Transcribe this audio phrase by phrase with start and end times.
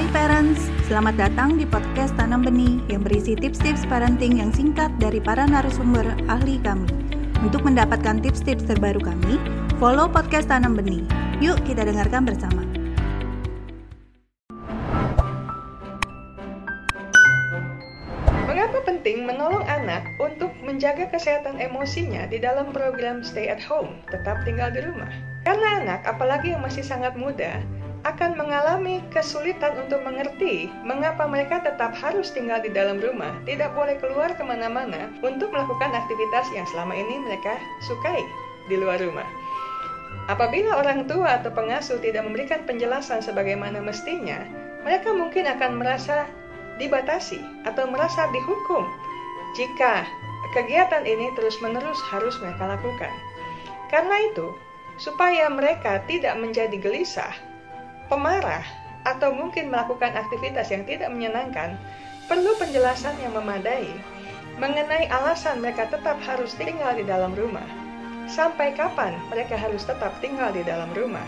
[0.00, 5.20] Hai parents, selamat datang di podcast Tanam Benih yang berisi tips-tips parenting yang singkat dari
[5.20, 6.88] para narasumber ahli kami.
[7.44, 9.36] Untuk mendapatkan tips-tips terbaru kami,
[9.76, 11.04] follow podcast Tanam Benih.
[11.44, 12.64] Yuk kita dengarkan bersama.
[18.48, 24.48] Mengapa penting menolong anak untuk menjaga kesehatan emosinya di dalam program Stay at Home, tetap
[24.48, 25.12] tinggal di rumah?
[25.44, 27.60] Karena anak, apalagi yang masih sangat muda,
[28.00, 34.00] akan mengalami kesulitan untuk mengerti mengapa mereka tetap harus tinggal di dalam rumah, tidak boleh
[34.00, 38.24] keluar ke mana-mana untuk melakukan aktivitas yang selama ini mereka sukai
[38.72, 39.28] di luar rumah.
[40.32, 44.40] Apabila orang tua atau pengasuh tidak memberikan penjelasan sebagaimana mestinya,
[44.86, 46.24] mereka mungkin akan merasa
[46.80, 48.88] dibatasi atau merasa dihukum
[49.52, 50.08] jika
[50.56, 53.12] kegiatan ini terus-menerus harus mereka lakukan.
[53.90, 54.54] Karena itu,
[54.96, 57.49] supaya mereka tidak menjadi gelisah
[58.10, 58.66] pemarah,
[59.06, 61.78] atau mungkin melakukan aktivitas yang tidak menyenangkan,
[62.26, 63.88] perlu penjelasan yang memadai
[64.60, 67.64] mengenai alasan mereka tetap harus tinggal di dalam rumah.
[68.28, 71.24] Sampai kapan mereka harus tetap tinggal di dalam rumah?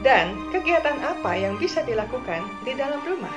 [0.00, 3.30] Dan kegiatan apa yang bisa dilakukan di dalam rumah?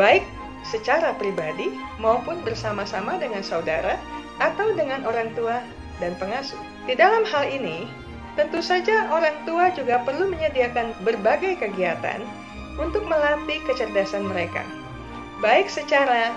[0.00, 0.24] Baik
[0.64, 1.68] secara pribadi
[2.00, 4.00] maupun bersama-sama dengan saudara
[4.40, 5.60] atau dengan orang tua
[6.00, 6.58] dan pengasuh.
[6.88, 7.84] Di dalam hal ini,
[8.40, 12.24] Tentu saja orang tua juga perlu menyediakan berbagai kegiatan
[12.80, 14.64] untuk melatih kecerdasan mereka,
[15.44, 16.32] baik secara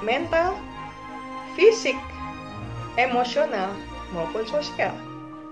[0.00, 0.56] mental,
[1.52, 2.00] fisik,
[2.96, 3.68] emosional,
[4.16, 4.96] maupun sosial.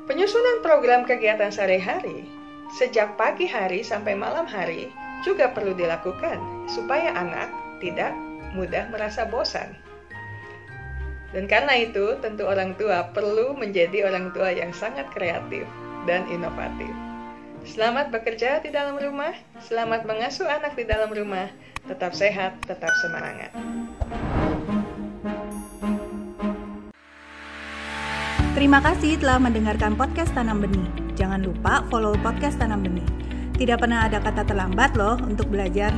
[0.09, 2.25] Penyusunan program kegiatan sehari-hari
[2.73, 4.89] sejak pagi hari sampai malam hari
[5.21, 7.53] juga perlu dilakukan supaya anak
[7.85, 8.17] tidak
[8.57, 9.77] mudah merasa bosan.
[11.37, 15.69] Dan karena itu, tentu orang tua perlu menjadi orang tua yang sangat kreatif
[16.09, 16.93] dan inovatif.
[17.65, 21.53] Selamat bekerja di dalam rumah, selamat mengasuh anak di dalam rumah,
[21.85, 23.53] tetap sehat, tetap semangat.
[28.57, 30.89] Terima kasih telah mendengarkan podcast Tanam Benih.
[31.17, 33.07] Jangan lupa follow podcast Tanam Benih.
[33.57, 35.93] Tidak pernah ada kata terlambat loh untuk belajar.